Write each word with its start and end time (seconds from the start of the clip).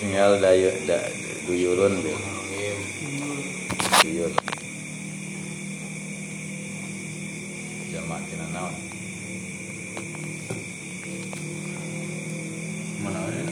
tinggal 0.00 0.42
dayu 0.42 0.70
da, 0.90 0.98
duyurun. 1.46 2.02
Bil 2.02 2.18
duyur. 4.02 4.32
Jamak 7.94 8.22
tina 8.26 8.46
naon. 8.50 8.74
Mana 13.06 13.22
ya 13.30 13.46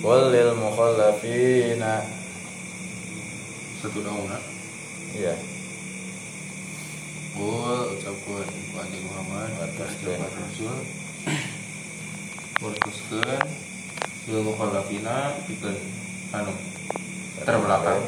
Qul 0.00 0.22
lil 0.32 0.50
mukhallafina. 0.56 1.94
Satu 3.80 4.00
daun 4.04 4.32
iya. 5.16 5.36
Gua 7.36 7.88
ucapkan 7.92 8.48
kepada 8.48 8.98
Muhammad. 9.04 9.48
Warkaskeun 9.60 10.20
Rasul. 10.20 10.76
Warkaskeun 12.60 13.69
Sil 14.20 14.44
mukhalafina 14.44 15.32
Pikeun 15.48 15.72
Anu 16.36 16.52
Terbelakang. 17.40 18.04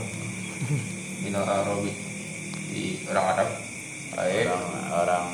Minal 1.25 1.49
Arabi. 1.49 1.89
Di 2.69 3.01
orang 3.09 3.27
Arab. 3.33 3.49
Ae 4.21 4.45
orang 4.45 4.93
orang 4.93 5.27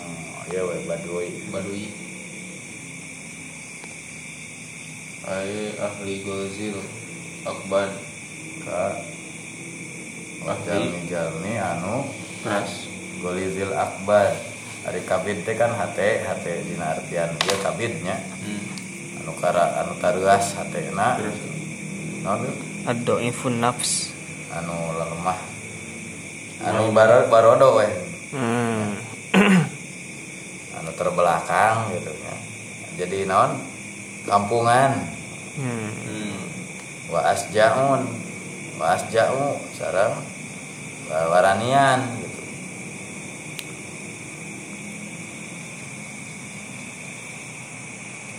ya 0.55 0.63
we 0.63 0.79
badui 0.87 1.29
Badui 1.51 1.91
Ae 5.27 5.75
ahli 5.83 6.15
gozil. 6.23 6.79
Akban 7.43 7.91
ka 8.63 9.03
Ahli. 10.47 11.11
Jalmi 11.11 11.59
anu. 11.59 12.07
Keras. 12.47 12.87
Golizil 13.19 13.75
akbar. 13.75 14.31
Hari 14.87 15.03
kabid 15.03 15.43
teh 15.43 15.59
kan 15.59 15.75
hate 15.75 16.23
hate 16.23 16.63
dina 16.63 16.95
artian 16.95 17.35
ieu 17.35 17.57
kabidnya. 17.67 18.15
Hmm. 18.47 18.68
Kara 19.39 19.81
anu 19.81 19.95
taruas 19.99 20.55
hatena 20.55 21.17
tuh? 21.19 21.35
Ad-dhaifun 22.85 23.59
nafs. 23.59 24.13
anu 24.49 24.75
lemah 24.97 25.39
anu 26.65 26.91
baro 26.91 27.29
barodo 27.29 27.79
we 27.79 27.89
Hmm. 28.29 28.93
anu 30.77 30.91
terbelakang 30.93 31.89
gitu 31.93 32.13
ya 32.13 32.35
jadi 32.99 33.25
naon 33.25 33.57
kampungan 34.25 34.93
Hmm. 35.57 35.91
hmm. 35.91 36.39
wa 37.09 37.21
asjaun 37.29 38.05
wa 38.77 38.95
asjau 38.95 39.59
sareng 39.75 40.13
wa- 41.09 41.29
waranian 41.29 41.99
gitu 42.21 42.28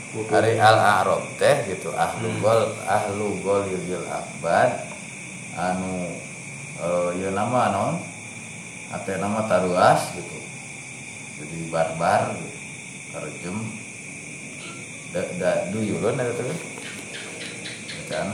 Ari 0.10 0.58
al 0.58 0.74
a'rab 0.74 1.22
teh 1.38 1.70
gitu 1.70 1.94
ahlu 1.94 2.34
Hmm. 2.34 2.42
gol 2.42 2.62
ahlu 2.90 3.38
gol 3.46 3.62
yuzil 3.70 4.02
akbar 4.10 4.90
anu 5.54 6.10
eh 6.82 7.10
ieu 7.22 7.30
nama 7.30 7.70
non? 7.70 7.94
Ate 8.90 9.22
nama 9.22 9.46
taruas 9.46 10.10
gitu. 10.18 10.38
Jadi 11.38 11.70
barbar 11.70 12.34
gitu 12.34 12.58
karejem 13.14 13.58
da, 15.14 15.22
da 15.38 15.52
duyulun 15.70 16.18
eta 16.18 16.34
teh? 16.42 16.60
Bacaan. 17.94 18.28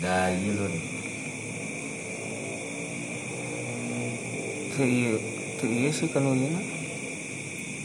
Dayulun 0.00 0.74
Teu 4.72 4.88
ieu, 4.88 5.20
teu 5.60 5.68
ieu 5.68 5.92
sih 5.92 6.08
kalau 6.08 6.32
na. 6.32 6.80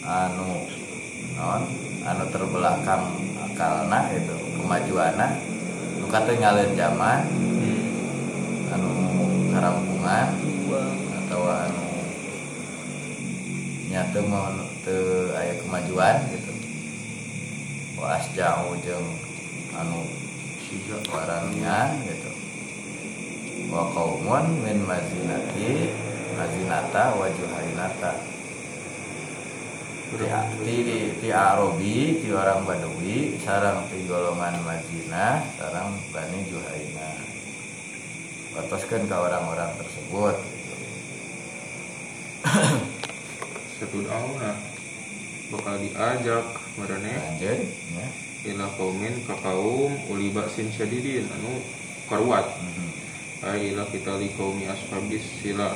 Anu 0.07 0.63
non 1.35 1.68
anu 2.07 2.23
terbelakang 2.31 3.12
akalna 3.44 4.07
itu 4.16 4.35
kemajuana 4.56 5.35
nu 6.00 6.07
katinggalan 6.07 6.72
zaman 6.79 7.28
anu 8.72 8.90
karampungan 9.51 10.31
atau 11.12 11.44
anu 11.51 11.85
nyata 13.91 14.19
mau 14.23 14.47
teu 14.88 15.35
aya 15.35 15.59
kemajuan 15.59 16.16
gitu. 16.31 16.53
Was 18.00 18.31
jauh 18.31 18.79
jeung 18.79 19.19
anu 19.75 20.07
Sija 20.68 21.00
waranian 21.12 22.00
gitu. 22.07 22.31
Wa 23.68 23.91
qaumun 23.91 24.63
min 24.63 24.84
mazinati 24.88 25.91
mazinata 26.39 27.16
wa 27.16 27.28
ti 30.07 30.75
di 30.88 31.00
ti 31.19 31.29
Arabi 31.35 32.23
ti 32.23 32.31
orang 32.31 32.63
Badui 32.63 33.35
sarang 33.44 33.84
ti 33.91 34.07
golongan 34.07 34.56
Madinah 34.63 35.44
sarang 35.59 36.00
Bani 36.16 36.47
Juhaina. 36.47 37.12
Batoskeun 38.56 39.03
ke 39.06 39.16
orang-orang 39.16 39.72
tersebut. 39.75 40.35
Gitu. 43.78 43.84
Satu 43.84 44.00
Bakal 45.47 45.75
diajak 45.79 46.45
Marane. 46.79 47.13
Lanjut 47.19 47.59
ya. 47.91 48.07
Ila 48.47 48.68
kaumin 48.79 49.28
ka 49.28 49.35
kaum 49.44 49.91
uli 50.07 50.31
baksin 50.31 50.72
syadidin 50.72 51.28
anu 51.28 51.59
karuat. 52.07 52.47
Ai 53.44 53.75
ila 53.75 53.84
kita 53.91 54.16
li 54.16 54.31
kaumi 54.39 54.72
ashabis 54.72 55.28
sila. 55.44 55.75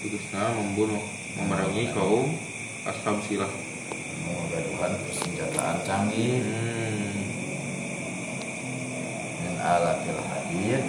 Tugasna 0.00 0.56
membunuh 0.56 1.00
memerangi 1.36 1.92
kaum 1.92 2.32
ashab 2.84 3.16
sila 3.24 3.48
anu 3.48 4.44
gaduhan 4.52 4.92
persenjataan 5.08 5.76
canggih 5.88 6.44
hmm. 6.44 7.16
dan 9.40 9.54
alatil 9.56 10.20
hadid 10.20 10.84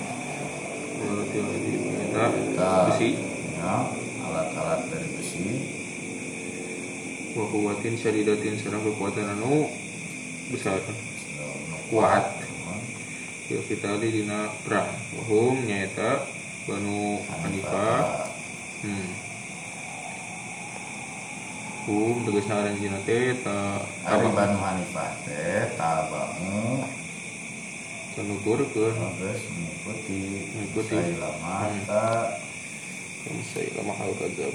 berarti 0.95 1.37
lagi 1.39 1.73
kita 1.75 2.67
besi. 2.91 3.09
ya, 3.55 3.75
alat-alat 4.27 4.81
dari 4.91 5.07
besi. 5.15 5.47
Wa 7.35 7.43
kuwatin 7.51 7.95
syadidatin 7.99 8.59
sareng 8.59 8.83
kekuatan 8.83 9.31
anu 9.39 9.67
besar. 10.51 10.79
Kuat. 11.91 12.25
Ya. 13.51 13.59
kita 13.61 14.01
li 14.01 14.09
dina 14.09 14.51
perang 14.67 14.89
wahum 15.15 15.63
nyaeta 15.63 16.27
banu 16.67 17.23
hanifah. 17.23 18.27
Hmm. 18.83 19.24
Hum 21.85 22.25
tegasna 22.25 22.65
aranjina 22.65 22.99
teh 23.05 23.37
ta 23.45 23.81
Ari 24.05 24.29
Banu 24.33 24.57
Hanifah 24.57 25.11
teh 25.25 25.69
tabamu. 25.77 26.85
Tanuturkeun 28.15 28.95
terus 29.19 29.41
mengikuti 29.51 30.21
Mengikuti. 30.55 30.95
Sailama 30.95 31.55
Hmm. 31.67 31.83
ta 31.85 32.05
Kamu 33.25 33.41
saya 33.41 33.73
lama 33.81 33.93
hal 33.97 34.13
kadzab. 34.21 34.53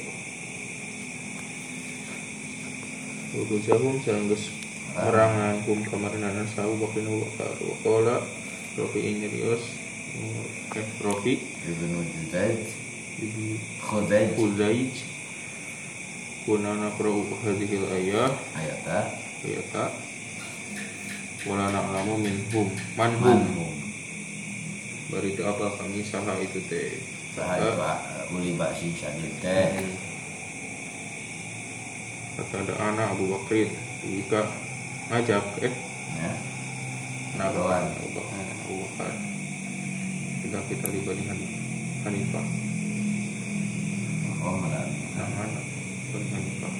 Wabuzahum 3.35 3.99
sanggeus 4.03 4.55
merangan 4.95 5.59
kum 5.67 5.83
kamarana 5.87 6.47
sahu 6.51 6.79
bakin 6.83 7.07
wa 7.11 7.19
bakar 7.27 7.55
wa 7.63 7.75
qala 7.83 8.17
Rofi 8.79 9.01
Inyarius 9.11 9.65
eh 10.79 10.87
Rofi. 11.03 11.35
Ibnu 11.67 11.99
Judaid 12.15 12.63
Huzaij 14.39 14.95
Kuna 16.49 16.73
nakra'u 16.77 17.29
hadhil 17.45 17.85
ayah 18.01 18.33
ayata. 18.57 18.99
Ayata. 19.45 19.85
Wala 21.45 21.73
na'lamu 21.73 22.21
minhum. 22.21 22.69
Manhum. 22.97 23.41
Bari 25.11 25.35
teu 25.37 25.49
apa 25.49 25.75
kami? 25.81 26.01
Saha 26.05 26.37
itu 26.41 26.61
teh. 26.69 27.01
Sahaya 27.35 27.75
pak 27.77 27.99
uli 28.35 28.55
basi 28.55 28.93
syadid 28.95 29.33
teh. 29.43 29.69
Hmm. 29.79 29.95
Kata 32.41 32.57
ada 32.65 32.75
anak 32.89 33.07
Abu 33.19 33.29
Bakrin 33.37 33.69
Wika 34.07 34.41
ngajak 35.13 35.45
eh? 35.61 35.73
Ya. 36.17 36.33
Nah, 37.37 37.49
Kawan. 37.53 37.85
Abu 37.85 38.09
Bakar 38.17 38.45
Abu 38.65 38.75
Bakar. 38.87 39.13
Kita 40.41 40.59
kita 40.73 40.87
di 40.89 41.01
Bani 41.05 41.23
Han- 41.29 41.53
Hanifah. 42.07 42.47
Oh 44.41 44.57
malah 44.57 44.89
Nangan 45.21 45.51
Hanifah 46.11 46.75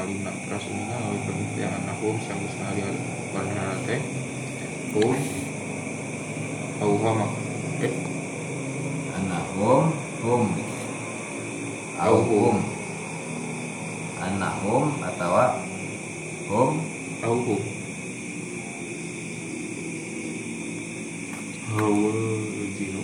Alim 0.00 0.24
nak 0.24 0.36
teras 0.48 0.64
umina 0.64 0.96
Awi 0.96 1.18
pemilihan 1.28 1.76
anahum 1.76 2.16
Sanggus 2.24 2.56
ngali 2.56 2.88
Bani 3.36 3.52
Hanate 3.52 3.96
Hum 4.96 5.16
Auhama 6.80 7.26
Eh 7.84 7.92
anahum 9.16 9.92
hum 10.24 10.44
au 11.96 12.16
hum 12.24 12.56
anahum 14.20 14.84
atau 15.04 15.36
hum 16.48 16.72
Auhum 17.24 17.62
Hawa 21.76 22.12
Zinu 22.76 23.02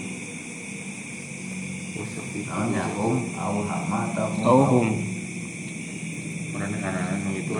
Wasafi 1.96 2.40
namanya 2.48 2.84
hum 2.96 3.16
au 3.36 3.56
hama 3.64 4.00
atau 4.12 4.28
hum 4.32 4.96
Oh 4.96 5.11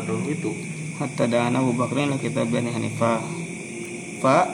anak-anak 0.03 0.35
itu. 0.35 0.51
Hatta 0.99 1.25
dana 1.27 1.59
Abu 1.59 1.73
Bakrin 1.75 2.11
la 2.13 2.19
kita 2.19 2.45
Bani 2.47 2.71
Hanifah 2.71 3.23
Pak 4.23 4.47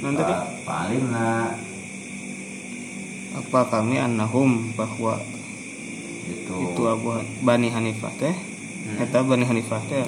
nanti 0.00 0.20
tadi? 0.22 0.32
Pa- 0.32 0.48
palimna 0.64 1.52
apa 3.30 3.60
kami 3.68 3.96
annahum 4.00 4.72
bahwa 4.74 5.20
itu. 6.24 6.54
itu 6.56 6.82
Abu 6.88 7.20
Bani 7.44 7.68
Hanifah 7.68 8.12
teh? 8.16 8.34
Eta 8.96 9.20
Bani 9.24 9.44
Hanifah 9.44 9.82
teh? 9.88 10.04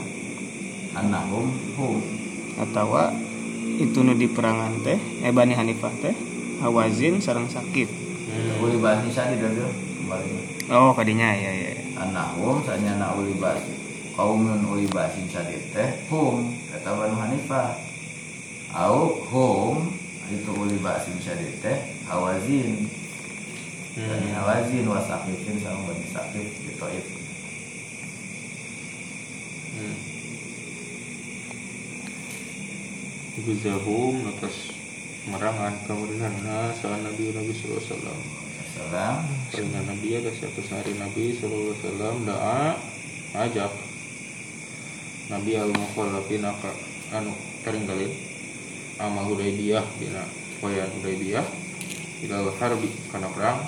Annahum 0.97 1.53
hum. 1.77 2.01
Atawa 2.57 3.13
itu 3.81 4.05
nu 4.05 4.17
di 4.17 4.29
perangan 4.29 4.81
teh? 4.81 4.97
Eh 5.25 5.33
Bani 5.33 5.53
Hanifah 5.53 5.93
teh? 6.01 6.15
Hawazin 6.63 7.19
sarang 7.19 7.51
sakit. 7.51 7.89
Hmm. 8.33 8.65
uli 8.65 8.79
basi 8.81 9.13
sadi 9.13 9.37
dulu 9.37 9.67
kembali. 9.99 10.73
Oh 10.73 10.95
kadinya 10.97 11.37
ya 11.37 11.53
ya 11.53 11.73
annahum 12.01 12.65
sanyana 12.65 13.13
uli 13.13 13.37
basi 13.37 13.92
kaumun 14.13 14.63
uli 14.69 14.87
basi 14.93 15.25
sadi 15.33 15.57
teh 15.73 15.89
hum 16.13 16.53
kata 16.73 16.91
Banu 16.93 17.17
Hanifah. 17.17 17.77
Au 18.73 19.21
hum 19.29 19.93
itu 20.33 20.53
uli 20.53 20.77
basi 20.81 21.13
sadi 21.21 21.49
teh 21.61 21.79
hawazin. 22.09 22.89
Hmm. 23.93 24.25
hawazin 24.41 24.89
wasakifin 24.89 25.61
sama 25.61 25.93
bani 25.93 26.09
sakif 26.09 26.49
gitu 26.65 26.87
itu 26.89 27.21
Hmm. 29.73 29.97
Guzahum 33.41 34.29
atas 34.29 34.69
merangan 35.25 35.73
kemudian 35.89 36.29
saat 36.77 37.01
Nabi 37.01 37.33
Nabi 37.33 37.53
Sallallahu 37.57 37.81
Alaihi 37.81 37.89
Wasallam. 37.89 38.21
Salam. 38.73 39.17
Nabi 39.89 40.09
ada 40.21 40.29
satu 40.37 40.61
hari 40.69 40.93
Nabi 41.01 41.33
Sallallahu 41.37 41.73
Alaihi 41.73 41.81
Wasallam 41.81 42.17
doa 42.29 42.65
ajak 43.33 43.73
Nabi 45.33 45.57
al 45.57 45.73
mukhallafina 45.73 46.53
ka 46.61 46.69
anu 47.17 47.33
karing 47.65 47.89
kali 47.89 48.13
amal 49.01 49.33
Hudaybiyah 49.33 49.81
dina 49.97 50.29
poyan 50.61 50.93
Hudaybiyah 50.93 51.47
ila 52.29 52.53
harbi 52.61 52.93
kana 53.09 53.33
perang 53.33 53.65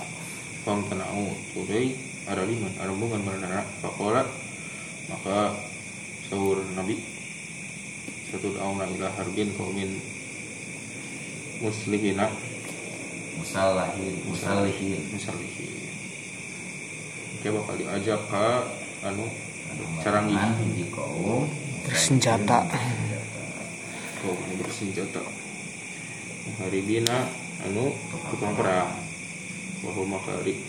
pam 0.68 0.84
tanau 0.92 1.32
tudai 1.56 1.96
ada 2.28 2.44
lima 2.44 2.68
ada 2.76 2.92
bungan 2.92 3.24
mana 3.24 3.64
fakola 3.80 4.28
maka 5.08 5.56
sahur 6.28 6.60
Nabi 6.76 7.00
satu 8.28 8.52
dauna 8.60 8.84
ila 8.84 9.08
harbin 9.16 9.48
kaumin 9.56 10.04
muslihina 11.64 12.28
musallahin 13.40 14.20
musallihin. 14.28 15.00
Misalnya 15.12 15.48
Oke 17.34 17.48
bakal 17.52 17.76
diajak 17.76 18.20
ke 18.28 18.46
anu 19.04 19.28
Kaum 20.94 21.48
bersenjata. 21.84 22.68
Anu 24.24 24.54
bersenjata? 24.60 25.22
Hari 26.60 26.80
dina 26.86 27.28
anu 27.66 27.92
tukang 28.30 28.54
perang. 28.54 28.90
Bahwa 29.84 30.16
makari 30.16 30.64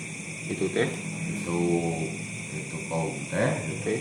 itu 0.52 0.66
teh? 0.76 0.90
Itu 1.32 1.60
itu 2.56 2.78
kaum 2.90 3.16
teh. 3.32 3.50
Itu 3.70 3.76
teh. 3.86 4.00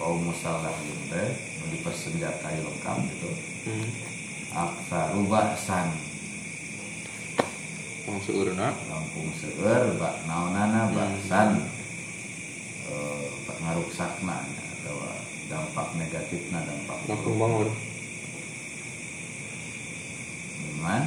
Kaum 0.00 0.24
musallahin 0.28 1.00
teh 1.12 1.28
dipersenjatai 1.70 2.66
lengkap 2.66 2.98
gitu. 3.14 3.30
Hmm, 3.68 3.88
aksaru 4.50 5.28
ba'san 5.28 5.92
pang 8.08 8.18
seurna 8.24 8.72
lampung 8.88 9.30
seueur 9.38 9.94
bak 10.00 10.24
naonana 10.26 10.88
Hmm. 10.88 10.96
ba'san 10.96 11.48
eh 12.90 13.22
ngaruksakna 13.28 13.39
atau 13.60 14.96
dampak 15.50 15.88
negatifna 15.98 16.62
dampak 16.64 16.98
langsung 17.10 17.36
bangun. 17.36 17.68
Iman? 20.78 21.02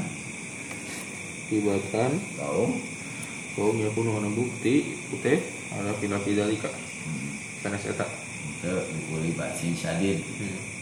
Tibatan 1.50 2.12
kaum? 2.38 2.72
Kaum 3.54 3.76
ya 3.78 3.90
kuno 3.94 4.18
anu 4.18 4.30
bukti 4.34 4.98
itu 4.98 5.16
teh 5.22 5.40
ada 5.74 5.94
pila 5.98 6.18
dalika 6.22 6.70
hmm, 6.70 7.30
karena 7.66 7.78
eta. 7.82 8.08
Itu 8.64 8.74
dibuli 8.92 9.32
ba'sin 9.36 9.74
syadid. 9.76 10.20
Hmm. 10.20 10.74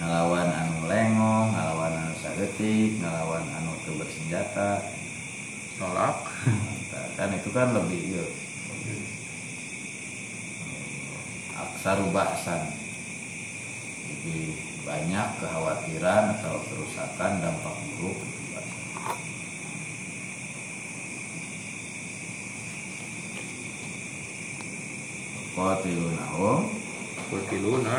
ngalawan 0.00 0.48
anu 0.48 0.88
lengong 0.88 1.52
ngalawan 1.52 1.94
anu 1.94 2.14
sagetik 2.16 2.96
ngalawan 2.98 3.44
anu 3.60 3.76
teu 3.84 3.94
bersenjata 4.00 4.80
nolak. 5.78 6.16
Nah, 6.90 7.06
kan 7.16 7.30
itu 7.36 7.50
kan 7.52 7.76
lebih 7.76 8.18
ya, 8.18 8.24
aksaru 11.82 12.14
ba'san. 12.14 12.62
Lebih 14.06 14.54
banyak 14.86 15.28
kekhawatiran 15.42 16.38
atau 16.38 16.62
kerusakan 16.70 17.42
dampak 17.42 17.74
buruk. 17.98 18.22
Qatilunahum 25.58 26.70
Watiluna 27.34 27.98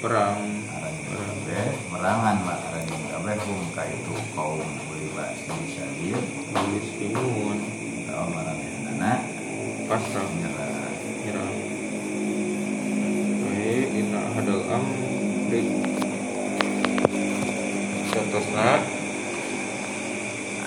perang. 0.00 0.40
Aranjeun 0.72 1.20
kabeh 1.20 1.76
merangan 1.92 2.36
mak 2.48 2.64
aranjeun 2.64 3.04
kabeh 3.12 3.36
hum 3.44 3.60
ka 3.76 3.84
itu 3.92 4.16
kaum 4.32 4.64
uli 4.88 5.12
ba'sin 5.12 5.60
syadid 5.68 6.16
Muslimun 6.56 7.60
kaum 8.08 8.32
aranjeunana 8.32 9.12
pasrah 9.84 10.24
menyerah 10.32 10.96
nyerah 11.28 11.60
Baik, 13.60 13.92
inna 13.92 14.24
hadal 14.34 14.62
amri 15.50 15.66
Contohnya? 18.10 18.70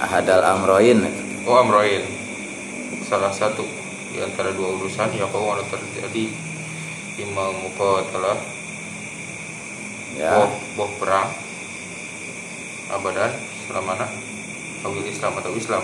Ahadal 0.04 0.44
amroin. 0.44 1.08
Oh 1.48 1.56
amroin. 1.56 2.04
Salah 3.08 3.32
satu 3.32 3.64
Di 4.12 4.20
antara 4.20 4.52
dua 4.52 4.76
urusan 4.76 5.16
Ya 5.16 5.28
kau 5.32 5.56
ada 5.56 5.64
terjadi. 5.72 6.28
Imam 7.16 7.64
muqatalah 7.64 8.36
ya. 10.20 10.36
Boh, 10.36 10.52
boh 10.76 10.92
perang. 11.00 11.32
Abadan 12.92 13.32
Selamana. 13.64 14.08
Awil 14.84 15.08
Islam 15.08 15.40
atau 15.40 15.56
Islam. 15.56 15.84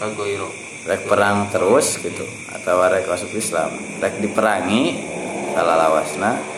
Agoiro. 0.00 0.48
Rek 0.88 1.04
perang 1.04 1.52
terus 1.52 2.00
gitu. 2.00 2.24
Atau 2.48 2.80
rek 2.80 3.04
masuk 3.04 3.36
Islam. 3.36 3.76
Rek 4.00 4.24
diperangi 4.24 5.04
salah 5.52 5.76
lawasna 5.76 6.51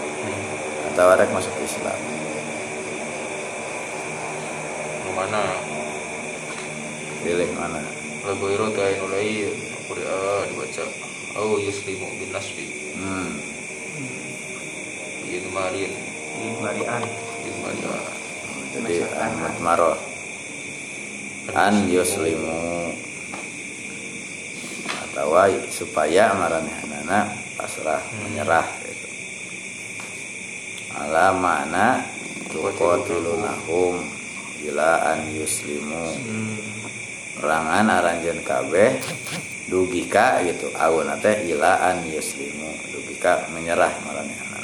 rek 0.95 1.31
masuk 1.35 1.51
Islam. 1.59 1.99
Mana? 5.15 5.43
Pilih 7.23 7.51
mana? 7.59 7.83
Agoiro 8.27 8.71
Ta'inulai 8.71 9.51
Qur'a 9.91 10.47
dibaca. 10.47 10.85
Au 11.35 11.59
yuslimu 11.59 12.07
bin 12.19 12.31
nasbi. 12.31 12.67
Hmm. 12.95 13.35
Bin 15.27 15.45
marin 15.51 15.91
di 16.39 16.47
Barian 16.63 17.03
Bin 17.43 17.55
marin 17.63 17.91
jadi 18.75 19.07
an 19.19 19.35
maro 19.63 19.99
an 21.55 21.75
yuslimu. 21.91 22.91
Atau 25.11 25.35
supaya 25.71 26.35
maranehana 26.35 27.35
pasrah 27.55 28.03
menyerah 28.27 28.84
ala 31.05 31.37
mana 31.37 32.01
tuqatilunahum 32.49 34.01
ila 34.65 34.91
an 35.13 35.29
yuslimu. 35.37 36.17
Perangan 37.37 37.87
aranjen 37.93 38.41
kabeh 38.41 38.97
dugika 39.69 40.41
gitu. 40.49 40.73
Auna 40.73 41.21
teh 41.21 41.45
ila 41.53 41.93
an 41.93 42.09
yuslimu. 42.09 42.73
Dugika 42.89 43.45
menyerah 43.53 43.93
maranehana 44.09 44.55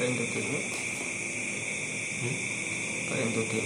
Keren 0.00 0.16
tuh 0.16 0.26
tuh. 0.32 0.64
paling 3.10 3.30
tuti 3.36 3.60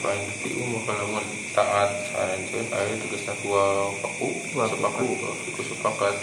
paling 0.00 0.24
ti 0.40 0.50
umur 0.56 0.80
kalau 0.88 1.04
mau 1.12 1.20
taat 1.52 1.90
saranjeun 2.08 2.64
aya 2.72 2.96
tegasna 2.96 3.34
dua 3.44 3.92
paku 4.00 4.30
Dua 4.54 4.64
sepakat 4.70 5.04
paku. 5.04 5.20
dua 5.20 5.32
paku 5.36 5.62
sepakat 5.68 6.14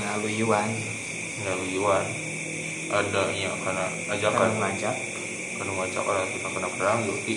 ngaluyuan 0.00 0.70
ngawiwan 1.44 2.06
adanya 2.88 3.52
karena 3.58 3.84
kan 3.90 4.12
ajakan 4.16 4.50
ngajak 4.64 4.96
karena 5.60 5.72
ngajak 5.76 6.04
orang 6.08 6.28
kita 6.32 6.48
kena 6.48 6.68
perang 6.72 6.98
yuti 7.04 7.36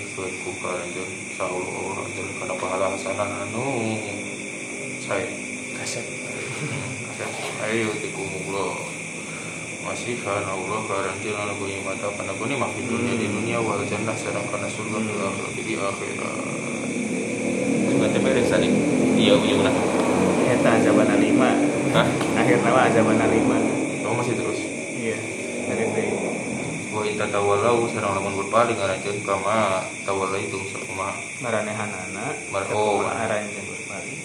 kuka 0.00 0.70
lanjut 0.72 1.08
saul 1.36 1.60
lanjut 1.92 2.26
karena 2.40 2.54
pahala 2.56 2.86
hasanah 2.96 3.28
anu 3.44 4.00
saya 5.04 5.28
kaset. 5.76 6.06
Ayo 7.68 7.92
yuti 7.92 8.08
kumuglo 8.16 8.88
masih 9.84 10.16
kan 10.24 10.48
Allah 10.48 10.80
karantin 10.88 11.36
anu 11.36 11.60
gue 11.60 11.76
mata 11.84 12.08
karena 12.16 12.32
gue 12.32 12.56
mah 12.56 12.70
di 12.72 12.82
dunia 12.88 13.14
di 13.20 13.26
dunia 13.28 13.58
wal 13.60 13.84
jannah 13.84 14.16
sedang 14.16 14.48
karena 14.48 14.70
surga 14.72 14.98
di 15.04 15.12
akhirat 15.12 15.52
di 15.60 15.74
akhirat. 15.76 16.36
Sebenarnya 17.92 18.18
beres 18.24 18.48
tadi. 18.48 18.68
Iya 19.20 19.36
ujungnya 19.36 19.72
eta 20.52 20.78
azabana 20.78 21.16
lima 21.16 21.50
Hah? 21.92 22.06
akhir 22.36 22.60
nama 22.64 22.88
azabana 22.88 23.26
lima 23.28 23.56
kamu 24.00 24.14
masih 24.18 24.34
terus? 24.40 24.60
Iya. 24.96 25.16
Dari 25.68 25.84
teh 25.94 26.31
Wa 26.92 27.08
inta 27.08 27.24
tawalau 27.24 27.88
sareng 27.88 28.20
lamun 28.20 28.36
berpaling 28.36 28.76
aranjeun 28.76 29.24
kama 29.24 29.80
tawalla 30.04 30.36
itu 30.36 30.60
sakumaha 30.68 31.16
maranehanana 31.40 32.36
Mar- 32.52 32.68
oh. 32.68 33.00
aranjeun 33.00 33.64
berpaling 33.64 34.20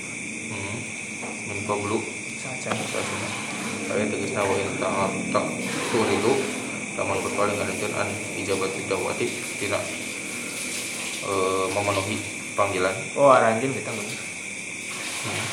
hmm. 0.51 0.77
min 1.47 1.63
qablu 1.63 2.03
sacan 2.36 2.75
sasuna 2.75 3.29
aya 3.95 4.03
tegasna 4.12 4.43
wa 4.43 4.55
in 4.59 4.67
ta 4.83 5.07
ta 5.31 5.41
turidu 5.95 6.43
lamun 7.00 7.24
berpaling 7.24 7.55
aranjeun 7.55 7.93
an 7.95 8.12
ijabat 8.36 8.75
dawati 8.91 9.31
tina 9.63 9.79
eh, 11.24 11.65
memenuhi 11.71 12.19
panggilan. 12.51 12.95
Oh 13.15 13.31
aranjeun 13.31 13.71
kita 13.79 13.95
bener 13.95 14.19
hmm. 15.24 15.45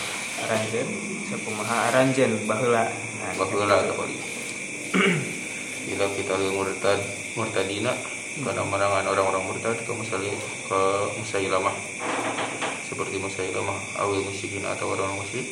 aranjeun 0.50 0.88
sakumaha 1.30 1.94
aranjeun 1.94 2.42
baheula. 2.42 2.90
Nah 3.23 3.30
baheula 3.38 3.87
bila 5.85 6.09
kita 6.17 6.35
lihat 6.41 6.55
murtad 6.57 7.00
murtadina 7.37 7.93
karena 8.41 8.64
merangan 8.67 9.05
orang-orang 9.05 9.45
murtad 9.45 9.76
ke 9.85 9.93
musali 9.93 10.33
ke 10.64 10.81
musailamah. 11.21 11.76
Seperti 12.88 13.21
musailamah 13.21 14.00
awil 14.00 14.25
musyrikin 14.25 14.64
atau 14.64 14.97
orang 14.97 15.12
musyrik. 15.14 15.45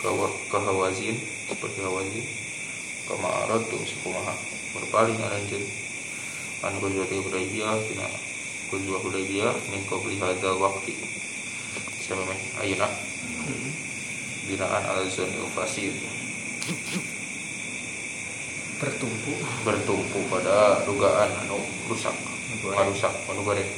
Ke 0.00 0.08
ke 0.50 0.58
hawazin 0.58 1.16
seperti 1.46 1.78
hawazin. 1.86 2.26
Kama 3.06 3.28
aradtum 3.46 3.82
sukumaha 3.86 4.34
berpaling 4.74 5.18
aranjeun 5.18 5.64
an 6.62 6.78
guzwati 6.78 7.18
hudaybiyah 7.18 7.74
tina 7.90 8.06
guzwa 8.70 9.02
hudaybiyah 9.02 9.54
min 9.70 9.82
qabli 9.86 10.18
hadzal 10.18 10.58
waqti. 10.58 10.94
Sama 12.04 12.26
meh 12.26 12.40
ayeuna 12.62 12.90
binaan 14.50 14.82
al 14.82 15.06
zanil 15.10 15.46
fasir 15.54 15.94
bertumpu. 18.80 19.32
Bertumpu 19.62 20.18
pada 20.32 20.80
dugaan 20.88 21.30
anu 21.46 21.60
rusak. 21.86 22.16
Rusak 22.64 23.14
anu 23.28 23.44
goreng 23.44 23.68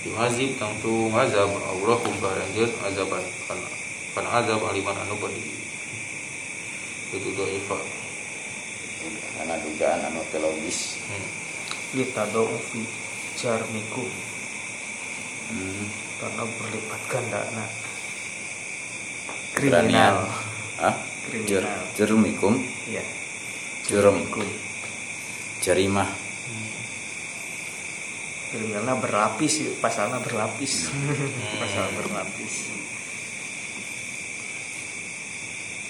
dimazib 0.00 0.56
tentu 0.56 1.12
ngazab 1.14 1.48
Allah 1.48 1.96
kubaranjeun 2.02 2.70
azaban. 2.84 3.24
Kana 3.46 3.68
kana 4.18 4.28
azab 4.42 4.60
aliman 4.66 4.96
anu 5.06 5.14
badi 5.22 5.40
itu 7.14 7.30
doifa. 7.38 7.78
Karena 9.38 9.54
dugaan 9.62 10.00
anu 10.10 10.20
teologis. 10.28 10.98
Hmm. 11.08 11.40
litadau 11.90 12.46
fi 12.70 12.86
jarmikum 13.34 14.06
hmm. 15.50 15.86
karena 16.22 16.42
berlipat 16.46 17.00
gandana 17.10 17.64
Beranian. 19.58 19.90
kriminal. 19.90 20.16
ah? 20.78 20.94
Jer, 21.50 21.62
Kriminal. 21.66 21.82
jermikum 21.98 22.54
ya 22.86 23.02
jerem 23.90 24.22
Kum. 24.30 24.46
jerimah. 25.58 26.06
Kriminalnya 28.50 28.94
berlapis 29.02 29.66
ya, 29.66 29.70
pasalnya 29.82 30.22
berlapis 30.22 30.94
pasal 31.58 31.86
berlapis. 31.98 32.54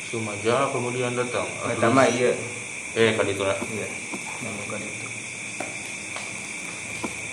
Sumaja 0.09 0.73
kemudian 0.73 1.13
datang. 1.13 1.45
Pertama 1.61 2.09
iya. 2.09 2.33
Eh 2.97 3.15
kadituna 3.21 3.53
iya 3.69 3.89
yang 4.41 4.55
bukan 4.65 4.81
itu. 4.81 5.07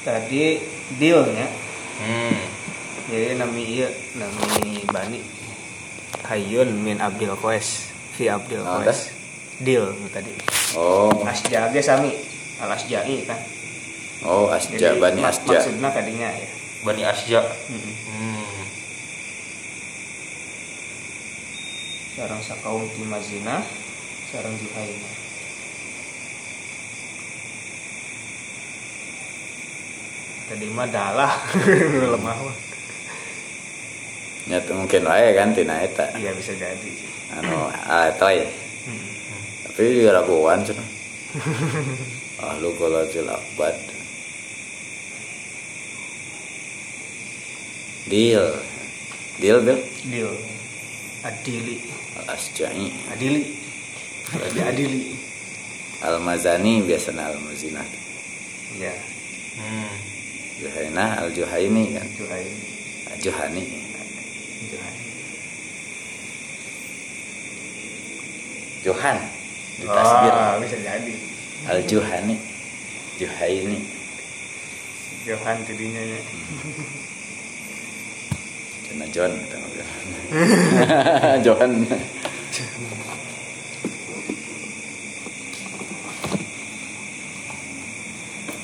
Tadi 0.03 0.43
dealnya. 0.99 1.47
Hmm. 1.97 2.39
jadi 3.07 3.39
nami 3.39 3.63
iya 3.71 3.89
nami 4.19 4.83
bani. 4.91 5.19
Hayun 6.27 6.75
min 6.83 6.99
Abdul 6.99 7.39
Qais. 7.39 7.87
Fi 8.19 8.27
Abdul 8.27 8.67
Qais. 8.67 9.15
Deal 9.57 9.89
tadi 10.13 10.56
oh. 10.75 11.23
Asja 11.23 11.71
ge 11.71 11.79
sami. 11.79 12.11
Al 12.57 12.73
Asja'i 12.73 13.21
kan. 13.23 13.37
Oh 14.25 14.49
asja 14.49 14.97
bani 14.97 15.21
mak- 15.21 15.29
asja. 15.29 15.61
maksudnya 15.61 15.89
kadinya 15.93 16.29
ya. 16.33 16.49
Bani 16.81 17.05
Asja. 17.05 17.45
Hmm. 17.69 17.93
sarang 22.17 22.41
sakaum 22.41 22.81
ti 22.97 23.05
Mazina 23.05 23.61
sarang 24.33 24.57
Juhaina. 24.57 25.11
Tadi 30.49 30.65
mah 30.71 30.87
dalah. 30.89 31.33
Lemah 32.17 32.37
mah. 32.41 32.57
Nyata 34.47 34.71
mungkin 34.73 35.03
wae 35.05 35.35
kan 35.37 35.51
tina 35.53 35.83
eta. 35.83 36.09
Iya 36.17 36.31
bisa 36.33 36.55
jadi. 36.57 36.91
Anu 37.37 37.67
atoy 37.85 38.47
tapi 39.77 39.93
juga 39.93 40.17
raguan 40.17 40.65
cenah 40.65 40.89
ahlu 42.49 42.73
qolatil 42.81 43.29
akbad 43.29 43.77
deal. 48.09 48.57
Deal 49.37 49.61
bil? 49.61 49.77
Deal. 50.09 50.33
Adili. 51.21 51.77
Al 52.17 52.33
asja'i 52.33 52.89
adili 53.13 53.53
Lagi 54.33 54.61
adili. 54.65 55.01
Al 56.01 56.17
mazani 56.25 56.81
biasanya 56.81 57.29
al 57.29 57.37
ya 58.81 58.93
Hmm. 59.57 59.89
juhaina 60.61 61.17
al 61.17 61.33
juhaini 61.33 61.97
kan? 61.97 62.05
Juhaini. 62.13 62.61
Juhani 63.17 63.63
Juhaini. 64.69 65.05
Johan 68.85 69.36
ditasbir 69.81 70.33
oh, 70.33 70.53
bisa 70.61 70.77
jadi. 70.81 71.13
Al 71.67 71.79
juhani 71.85 72.35
juhaini. 73.17 73.79
Johan 75.27 75.57
tadinya 75.67 76.01
ya. 76.01 76.19
Cina 78.87 79.05
John 79.11 79.31
kita 79.35 79.55
ngobrol. 79.59 79.87
Johan. 81.45 81.71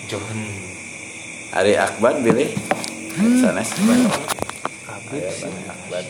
Johan. 0.08 0.40
Ari 1.54 1.74
Akbar 1.76 2.14
pilih. 2.24 2.50
Sanes 3.14 3.70
Aya 5.14 5.30
sih. 5.30 5.46
Bani 5.46 5.62
Akbar 5.70 6.02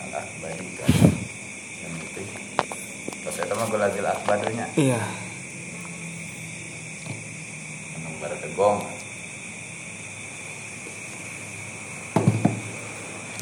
Al 0.00 0.12
Akbari 0.16 0.68
kan 0.80 0.92
yang 1.84 1.92
penting 1.92 2.28
terus 3.20 3.36
itu 3.36 3.51
mah 3.62 3.76
lagi 3.78 3.98
Al 3.98 4.10
Akbar 4.12 4.38
nya 4.48 4.66
Iya. 4.74 5.00
anu 7.94 8.10
bertegong 8.18 8.80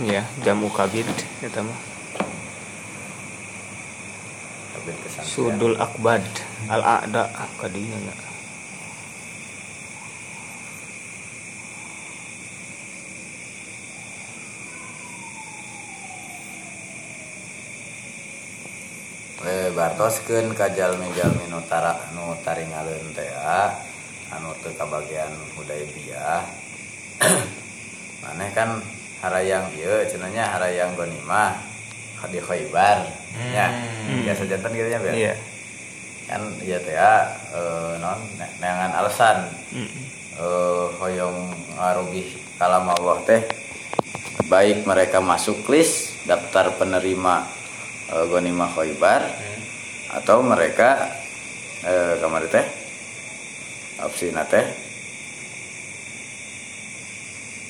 Iya, 0.01 0.25
jamu 0.41 0.69
kabid 0.71 1.05
eta 1.41 1.61
mah. 1.61 1.77
kabin 4.73 4.97
kesangsian 4.99 5.29
Sudul 5.29 5.77
Akbad 5.77 6.25
Al 6.67 6.81
A'da 6.81 7.29
kadinya 7.57 8.01
na. 8.01 8.30
We 19.41 19.73
bartoskeun 19.73 20.53
ka 20.53 20.69
jalmi-jalmi 20.69 21.49
nu 21.49 21.61
tara 21.65 21.97
nu 22.13 22.37
taringaleun 22.45 23.09
teh 23.17 23.31
ah, 23.41 23.73
anu 24.37 24.53
teu 24.61 24.73
kabagian 24.77 25.33
Hudaybiyah 25.57 26.45
maneh 28.23 28.51
kan 28.53 28.85
harayang 29.25 29.73
ieu 29.77 30.05
cenanya 30.09 30.57
harayang 30.57 30.93
gonimah 30.97 31.57
di 32.29 32.37
Khaybar 32.37 33.09
ya 33.57 33.69
Hmm. 34.11 34.27
biasa 34.27 34.43
jantan 34.45 34.75
gitu 34.75 34.91
ya 34.91 34.99
Bel? 34.99 35.15
Iya. 35.15 35.35
kan 36.27 36.43
ya 36.61 36.79
teh 36.83 36.97
eh, 36.99 37.93
non 38.03 38.19
neangan 38.61 38.93
alasan 38.97 39.39
Mm-mm. 39.73 40.05
eh 40.37 40.87
hoyong 41.01 41.39
ngarugih 41.79 42.29
kalam 42.61 42.91
Allah 42.91 43.19
teh 43.25 43.41
baik 44.51 44.85
mereka 44.85 45.23
masuk 45.23 45.65
list 45.73 46.13
daftar 46.27 46.75
penerima 46.77 47.47
eh, 48.11 48.25
Ghanimah 48.27 48.71
Khaybar 48.75 49.23
atau 50.11 50.43
mereka 50.43 51.11
eh, 51.87 52.19
kamari 52.19 52.51
teh 52.51 52.67
opsi 54.03 54.33
teh 54.33 54.67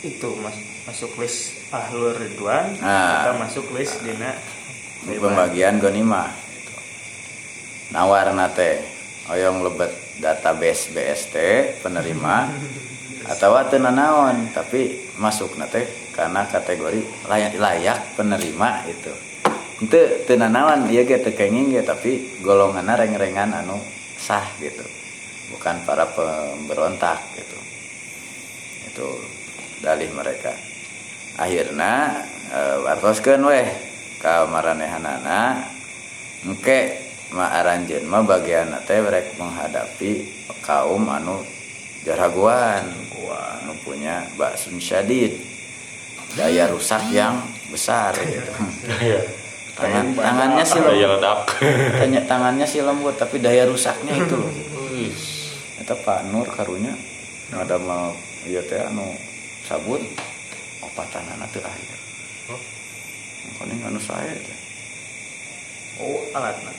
itu 0.00 0.28
mas 0.40 0.56
masuk 0.88 1.12
list 1.20 1.60
ahlul 1.68 2.16
ridwan 2.16 2.72
Nah. 2.80 3.28
kita 3.28 3.32
masuk 3.36 3.66
list 3.76 4.00
dina 4.00 4.32
pembagian 5.04 5.76
Ghanimah 5.76 6.32
gitu. 6.32 6.74
nawar 7.92 8.32
nate 8.32 8.80
hoyong 9.28 9.60
lebet 9.60 9.92
database 10.16 10.88
BST 10.96 11.36
penerima 11.84 12.48
atau 13.32 13.60
teu 13.68 13.76
nanaon 13.76 14.48
tapi 14.56 15.12
masuk 15.20 15.60
nate 15.60 15.84
karena 16.16 16.48
kategori 16.48 17.28
layak 17.28 17.54
layak 17.60 18.00
penerima 18.16 18.88
itu 18.88 19.12
itu 19.80 20.00
teu 20.28 20.36
nanaon 20.36 20.92
ieu 20.92 21.08
ge 21.08 21.24
teu 21.24 21.32
kenging 21.32 21.72
ge 21.72 21.80
tapi 21.80 22.40
golonganna 22.44 23.00
reng-rengan 23.00 23.64
anu 23.64 23.80
sah 24.20 24.44
gitu. 24.60 24.84
Bukan 25.56 25.88
para 25.88 26.04
pemberontak 26.12 27.16
gitu. 27.32 27.58
Itu 28.92 29.08
dalih 29.80 30.12
mereka. 30.12 30.52
Akhirnya 31.40 32.12
eh, 32.52 32.76
wartoskeun 32.84 33.40
weh 33.48 33.68
ka 34.20 34.44
maranehanana 34.44 35.64
engke 36.44 37.00
ma 37.32 38.20
bagian 38.20 38.76
teh 38.84 39.00
rek 39.00 39.40
menghadapi 39.40 40.28
kaum 40.60 41.08
anu 41.08 41.40
jaraguan 42.04 42.84
anu 43.64 43.72
punya 43.80 44.28
baksun 44.36 44.76
syadid. 44.76 45.40
Daya 46.36 46.68
rusak 46.68 47.10
yang 47.10 47.40
besar 47.72 48.12
gitu. 48.20 48.52
Iya. 49.80 49.88
Tangan, 49.88 50.06
tangannya 50.12 50.64
sih 50.64 50.80
lembut 50.84 51.08
ledak. 51.16 51.40
Tanya, 52.00 52.20
tangannya 52.28 52.66
sih 52.68 52.80
lembut 52.84 53.14
tapi 53.16 53.36
daya 53.40 53.64
rusaknya 53.64 54.12
itu 54.12 54.34
loh. 54.36 54.52
Eta 55.80 55.96
Pak 55.96 56.28
Nur 56.28 56.44
karunya 56.44 56.92
ada 57.56 57.80
mau 57.80 58.12
iya 58.44 58.60
teh 58.60 58.78
anu 58.78 59.16
sabun 59.64 60.04
opatanana 60.84 61.48
teu 61.48 61.64
aya. 61.64 61.96
Oh. 62.52 62.60
Kuning 63.56 63.80
anu 63.82 63.98
saya 63.98 64.36
teh. 64.36 64.58
oh 66.00 66.20
alatna 66.36 66.72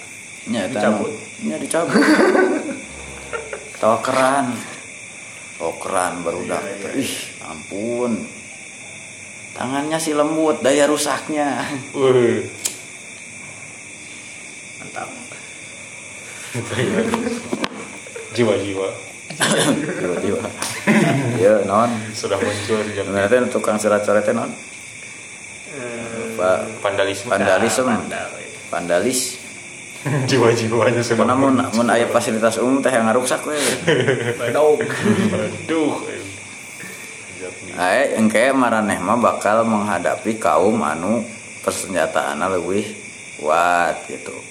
Nya 0.50 0.66
eta 0.70 0.80
Dicabut? 0.82 1.14
Nya 1.46 1.56
dicabut. 1.62 2.02
Tawa 3.82 3.98
keran. 4.02 4.46
Oh 5.62 5.74
keran 5.78 6.26
baru 6.26 6.42
dah. 6.50 6.62
Ih, 6.98 7.14
ampun. 7.46 8.26
Tangannya 9.54 10.02
sih 10.02 10.18
lembut, 10.18 10.66
daya 10.66 10.90
rusaknya. 10.90 11.62
Mantap 14.82 15.10
Jiwa-jiwa 18.36 19.12
Tiba-tiba. 20.02 20.40
Ya, 21.40 21.64
non. 21.64 21.90
sudah 22.12 22.36
muncul 22.36 22.84
Sebenarnya 22.92 23.30
teh 23.32 23.40
tukang 23.48 23.80
teh 23.80 24.34
non. 24.36 24.52
Eh, 25.72 26.36
Pak 26.36 26.84
vandalisme. 26.84 27.32
vandalisme, 27.32 27.88
pandal, 27.88 28.30
ya. 28.36 28.50
vandalis. 28.68 29.40
Jiwa-jiwanya 30.02 31.00
sudah 31.06 31.24
Karena 31.24 31.36
mun 31.38 31.56
mun 31.62 31.88
aya 31.88 32.10
fasilitas 32.10 32.60
umum 32.60 32.82
teh 32.84 32.92
yang 32.92 33.08
ngarusak 33.08 33.40
we. 33.48 33.56
Badog. 34.36 34.84
Aduh. 34.84 35.96
Ae 37.80 38.20
engke 38.20 38.52
maraneh 38.52 39.00
mah 39.00 39.16
bakal 39.16 39.64
menghadapi 39.64 40.36
kaum 40.42 40.84
anu 40.84 41.24
persenjataanna 41.64 42.52
leuwih 42.52 42.84
kuat 43.40 43.96
gitu. 44.12 44.51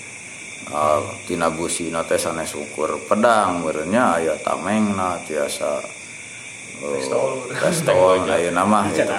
Uh, 0.70 1.02
tina 1.26 1.50
busina 1.50 2.06
teh 2.06 2.14
sanes 2.14 2.54
ukur 2.54 2.94
pedang 3.11 3.59
beurnya 3.66 4.22
aya 4.22 4.38
tamengna 4.38 5.18
tiasa 5.26 5.83
uh, 6.78 6.94
Pistol. 6.94 7.50
pistol 7.50 8.22
ayeuna 8.30 8.62
mah 8.62 8.87
gitu. 8.94 9.11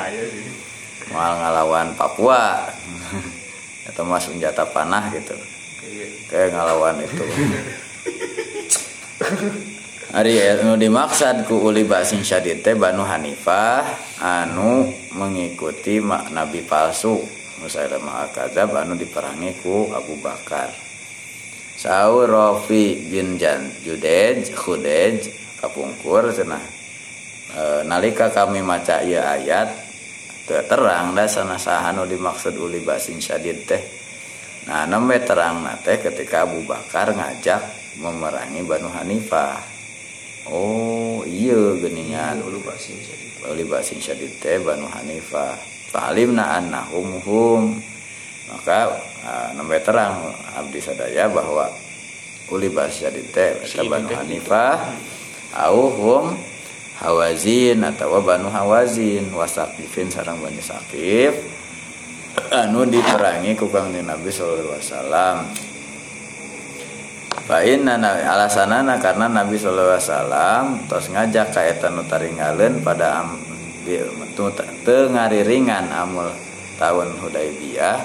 Mal 1.11 1.31
ngalawan 1.43 1.91
Papua. 1.99 2.71
Eta 3.91 3.99
mah 4.07 4.21
senjata 4.23 4.63
panah 4.63 5.11
gitu. 5.11 5.35
Kayak 6.31 6.55
ngalawan 6.55 7.03
itu 7.03 7.25
Ari 10.11 10.43
anu 10.43 10.75
dimaksud 10.75 11.47
ku 11.47 11.71
uli 11.71 11.87
basin 11.87 12.19
syadid 12.19 12.59
teh 12.59 12.75
Banu 12.75 13.07
Hanifah 13.07 13.83
anu 14.19 14.91
mengikuti 15.15 16.03
mak 16.03 16.35
nabi 16.35 16.67
palsu 16.67 17.15
Musailamah 17.63 18.27
al-Kadzab 18.27 18.75
anu 18.75 18.99
diperangi 18.99 19.61
ku 19.63 19.87
Abu 19.93 20.19
Bakar. 20.19 20.90
Saur 21.81 22.29
Rafi 22.29 23.09
bin 23.09 23.41
Jan 23.41 23.65
Judej 23.81 24.53
Khudej 24.53 25.33
kapungkur 25.57 26.29
cenah. 26.29 26.61
E, 27.57 27.81
nalika 27.89 28.29
kami 28.29 28.61
maca 28.61 29.01
ieu 29.01 29.17
ayat 29.17 29.73
teu 30.45 30.61
terang 30.61 31.17
da 31.17 31.25
sanasaha 31.25 31.89
anu 31.89 32.05
dimaksud 32.05 32.53
uli 32.61 32.85
basin 32.85 33.17
syadid 33.17 33.65
teh. 33.65 33.81
Nah, 34.69 34.85
nembe 34.85 35.25
terang 35.25 35.65
nate 35.65 35.97
ketika 35.97 36.45
Abu 36.45 36.61
Bakar 36.69 37.17
ngajak 37.17 37.65
memerangi 37.97 38.61
Banu 38.61 38.93
Hanifah. 38.93 39.57
Oh, 40.53 41.25
iya 41.25 41.81
geningan 41.81 42.45
Dulu 42.45 42.61
basin 42.61 42.93
jadi. 43.01 43.49
Uli 43.49 43.65
basin 43.65 43.97
syadid 43.97 44.37
teh 44.37 44.61
Banu 44.61 44.85
Hanifah. 44.85 45.57
Fa'alimna 45.89 46.61
annahum 46.61 47.17
hum. 47.25 47.81
Maka 48.53 49.10
nembe 49.53 49.77
terang 49.83 50.33
abdi 50.57 50.81
sadaya 50.81 51.29
bahwa 51.29 51.69
uli 52.51 52.67
basin 52.67 53.07
syadid 53.07 53.27
teh 53.31 53.55
eta 53.61 53.81
Banu 53.87 54.11
teh 54.11 54.17
Hanifah 54.17 54.77
au 55.55 55.87
hum 55.87 56.25
Hawazin 57.01 57.81
atau 57.81 58.21
Banu 58.21 58.51
Hawazin 58.51 59.31
wasaqifin 59.33 60.11
sareng 60.11 60.37
Bani 60.37 60.61
Saqif 60.61 61.33
anu 62.51 62.85
diperangi 62.85 63.57
ku 63.57 63.71
Kangjeng 63.71 64.07
Nabi 64.07 64.29
sallallahu 64.29 64.75
alaihi 64.75 64.85
wasallam. 64.85 65.37
Alasanana 67.51 68.95
karena 69.03 69.27
Nabi 69.27 69.59
sallallahu 69.59 69.91
alaihi 69.91 70.07
wasallam 70.07 70.63
tos 70.87 71.11
ngajak 71.11 71.51
ka 71.51 71.61
eta 71.67 71.91
nu 71.91 72.07
taringaleun 72.07 72.79
pada 72.79 73.27
teu 74.87 75.11
ngariringan 75.11 75.91
amul 75.91 76.31
tahun 76.79 77.11
Hudaybiyah 77.19 77.97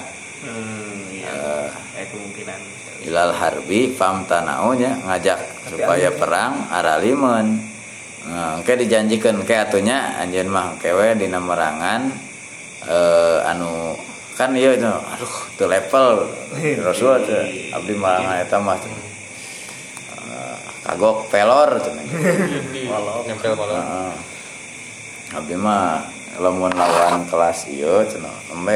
Iya. 1.27 2.03
Eh. 2.03 2.05
Kemungkinan. 2.07 2.59
ilal 2.97 3.29
harbi 3.29 3.93
famtanau 3.93 4.73
nya 4.73 4.97
ngajak 5.05 5.39
supaya 5.69 6.09
perang 6.09 6.65
aralimun 6.73 7.77
Nah, 8.27 8.59
ke 8.59 8.75
dijanjikan 8.75 9.39
ke 9.47 9.55
atunya 9.55 10.19
anjeun 10.19 10.51
mah 10.51 10.75
kewe 10.83 11.15
dina 11.15 11.39
merangan 11.39 12.11
eh, 12.83 13.39
anu 13.47 13.95
kan 14.35 14.51
ieu 14.51 14.75
itu 14.75 14.83
aduh 14.83 15.33
teu 15.55 15.71
level 15.71 16.27
Rasul 16.83 17.23
teh 17.23 17.71
abdi 17.71 17.95
merangan 17.95 18.43
eta 18.43 18.59
mah. 18.59 18.75
Eh, 18.83 20.57
kagok 20.83 21.31
pelor 21.31 21.79
cenah 21.79 22.03
Nempel 23.31 23.53
malah. 23.55 23.79
Heeh. 23.79 24.13
abdi 25.31 25.55
mah 25.55 26.03
lamun 26.43 26.75
lawan 26.75 27.23
kelas 27.31 27.71
ieu 27.71 28.03
cenah 28.11 28.35
embe. 28.51 28.75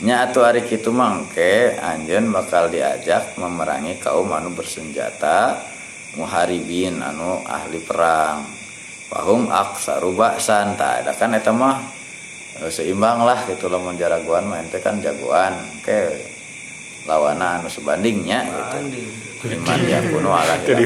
Nya 0.00 0.24
atuh 0.24 0.48
ari 0.48 0.64
kitu 0.64 0.88
mangke 0.88 1.76
anjeun 1.76 2.32
bakal 2.32 2.72
diajak 2.72 3.36
memerangi 3.36 4.00
kaum 4.00 4.32
anu 4.32 4.48
bersenjata 4.56 5.60
muharibin 6.16 7.04
anu 7.04 7.44
ahli 7.44 7.84
perang 7.84 8.48
pahum 9.12 9.52
aksaru 9.52 10.16
ba'san 10.16 10.80
tak 10.80 11.04
ada 11.04 11.12
kan 11.12 11.36
eta 11.36 11.52
mah 11.52 11.84
eh, 12.64 12.72
seimbang 12.72 13.28
lah 13.28 13.44
gitu 13.44 13.68
lamun 13.68 14.00
jaragoan 14.00 14.48
mah 14.48 14.64
ente 14.64 14.80
kan 14.80 15.04
jagoan 15.04 15.52
ke 15.84 16.16
lawana 17.04 17.60
anu 17.60 17.68
sebandingnya 17.68 18.48
gitu 18.48 18.78
iman 19.52 19.80
yang 19.84 20.04
kuno 20.12 20.32
ala 20.36 20.52
Jadi 20.64 20.84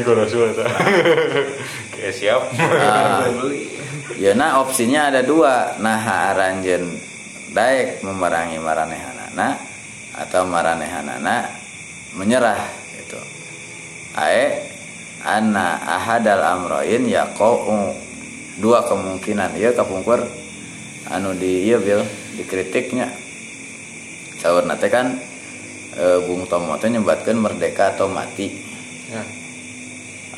ku 0.00 0.12
Rasul 0.16 0.56
eta. 0.56 0.64
Kayak 1.92 2.14
siap. 2.16 2.42
Ah, 2.56 3.28
Beli. 3.28 3.68
Ya 4.16 4.32
nah 4.32 4.64
opsinya 4.64 5.12
ada 5.12 5.20
dua 5.20 5.76
Nah 5.84 6.00
aranjen 6.32 7.09
Daek 7.50 8.02
memerangi 8.06 8.58
maranehanana 8.62 9.58
Atau 10.14 10.46
maranehanana 10.46 11.50
Menyerah 12.14 12.60
gitu. 12.98 13.20
Ae 14.18 14.66
Anna 15.22 15.78
ahadal 15.82 16.42
amroin 16.42 17.06
Yako'u 17.06 17.94
Dua 18.58 18.86
kemungkinan 18.86 19.54
Iya 19.58 19.74
kapungkur 19.74 20.26
Anu 21.10 21.34
di 21.34 21.66
iya 21.66 21.80
bil 21.82 22.06
Dikritiknya. 22.38 23.10
Saur 24.40 24.64
nate 24.64 24.88
kan 24.88 25.20
e, 25.92 26.04
Bung 26.24 26.48
Tomo 26.48 26.80
teh 26.80 26.88
nyebatkan 26.88 27.36
merdeka 27.36 27.92
atau 27.92 28.08
mati. 28.08 28.48
Ya. 29.12 29.22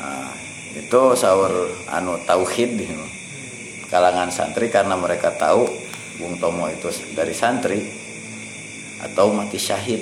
Nah, 0.03 0.35
itu 0.75 1.01
sahur 1.15 1.71
anu 1.87 2.19
tauhid 2.27 2.75
di 2.75 2.89
kalangan 3.87 4.33
santri 4.33 4.67
karena 4.67 4.99
mereka 4.99 5.31
tahu 5.31 5.69
Bung 6.21 6.37
Tomo 6.37 6.69
itu 6.69 6.89
dari 7.17 7.33
santri 7.33 7.81
atau 9.01 9.33
mati 9.33 9.57
syahid. 9.57 10.01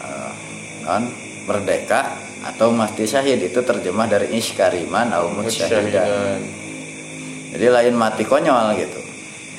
Eh, 0.00 0.32
non 0.84 1.04
merdeka 1.44 2.16
atau 2.40 2.72
mati 2.72 3.04
syahid 3.04 3.38
itu 3.42 3.60
terjemah 3.60 4.08
dari 4.08 4.32
iskariman 4.38 5.12
au 5.12 5.28
mutsyahidan 5.28 5.92
Syahidan. 5.92 6.40
jadi 7.52 7.66
lain 7.68 7.94
mati 7.96 8.24
konyol 8.24 8.76
gitu. 8.80 9.00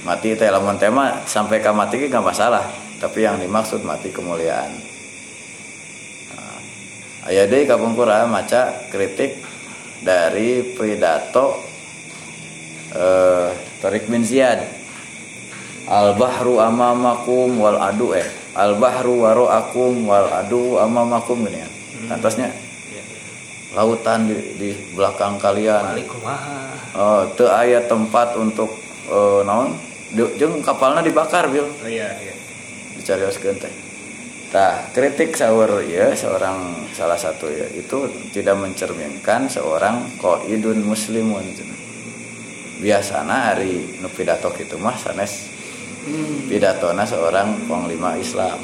Mati 0.02 0.34
teh 0.34 0.50
lamun 0.50 0.82
tema 0.82 1.22
sampai 1.30 1.62
ke 1.62 1.70
mati 1.70 2.02
nggak 2.02 2.26
masalah 2.26 2.66
tapi 2.98 3.22
yang 3.26 3.38
dimaksud 3.38 3.86
mati 3.86 4.10
kemuliaan. 4.10 4.74
Nah, 6.34 6.58
aya 7.30 7.46
deui 7.46 7.70
kapungkura 7.70 8.26
maca 8.26 8.90
kritik 8.90 9.38
dari 10.02 10.74
pidato 10.74 11.62
eh 12.98 13.71
Tariq 13.82 14.06
bin 14.08 14.22
Ziyad 14.22 14.62
al 15.89 16.13
bahru 16.15 16.62
amamakum 16.62 17.58
wal 17.58 17.82
adu 17.82 18.13
eh 18.13 18.24
al 18.54 18.78
bahru 18.78 19.26
waraakum 19.26 20.06
wal 20.06 20.30
adu 20.30 20.78
amamakum 20.78 21.41
gini 21.44 21.65
ya 21.65 21.70
atasnya 22.13 22.54
lautan 23.72 24.28
di, 24.28 24.36
di 24.60 24.70
belakang 24.94 25.39
kalian 25.39 25.96
Oh, 26.91 27.24
teu 27.39 27.48
aya 27.48 27.80
tempat 27.88 28.36
untuk 28.36 28.67
eh, 29.08 29.41
naon? 29.48 29.72
Di- 30.12 30.36
Jeung 30.36 30.60
kapalnya 30.60 31.00
dibakar, 31.00 31.48
Bil. 31.48 31.63
oh 31.63 31.88
iya 31.88 32.12
iya 32.20 32.36
Dicarioskeun 33.00 33.56
teh. 33.56 33.72
Tah, 34.52 34.91
kritik 34.91 35.32
sahur 35.32 35.80
ya 35.88 36.12
seorang 36.12 36.84
salah 36.91 37.15
satu 37.15 37.48
ya 37.48 37.63
itu 37.72 38.12
tidak 38.36 38.60
mencerminkan 38.60 39.48
seorang 39.48 40.04
qaidun 40.20 40.84
muslimun. 40.84 41.48
Biasana 42.82 43.54
hari 43.54 44.02
nu 44.02 44.10
pidato 44.10 44.50
kitu 44.50 44.82
mah 44.82 44.98
sanes 44.98 45.54
pidatona 46.50 47.06
seorang 47.06 47.70
panglima 47.70 48.17
Islam. 48.17 48.58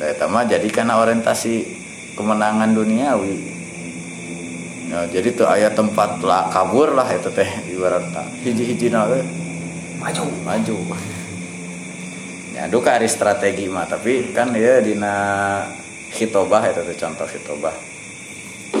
Da 0.00 0.08
eta 0.08 0.24
mah 0.24 0.48
jadi 0.48 0.64
karena 0.72 0.96
orientasi 0.96 1.68
kemenangan 2.16 2.72
duniawi. 2.72 3.36
Ya, 4.88 5.04
jadi 5.04 5.36
tuh 5.36 5.44
ayat 5.44 5.76
tempat 5.76 6.24
lah 6.24 6.48
kabur 6.48 6.96
lah 6.96 7.04
itu 7.12 7.28
teh 7.28 7.44
ibaratnya 7.68 8.24
hiji-hiji 8.40 8.88
nawe 8.88 9.20
maju 10.00 10.24
maju. 10.48 10.76
Ya 12.56 12.72
duka 12.72 12.96
hari 12.96 13.04
strategi 13.04 13.68
mah 13.68 13.84
tapi 13.84 14.32
kan 14.32 14.56
ya 14.56 14.80
dina 14.80 15.12
hitobah 16.16 16.72
itu 16.72 16.80
tuh 16.88 16.96
contoh 16.96 17.28
hitobah. 17.28 17.76